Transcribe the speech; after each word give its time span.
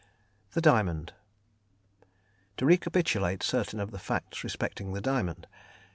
The 0.53 0.61
Diamond. 0.61 1.13
To 2.57 2.65
recapitulate 2.65 3.43
certain 3.43 3.79
of 3.79 3.91
the 3.91 3.99
facts 3.99 4.43
respecting 4.43 4.93
the 4.93 4.99
diamond. 5.01 5.45